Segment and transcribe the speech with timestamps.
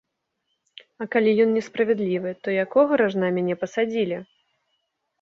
[1.05, 4.17] А калі ён несправядлівы, то якога ражна мяне пасадзілі?